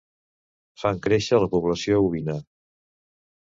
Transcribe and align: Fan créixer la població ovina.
Fan 0.83 1.01
créixer 1.07 1.39
la 1.43 1.49
població 1.51 2.01
ovina. 2.07 2.39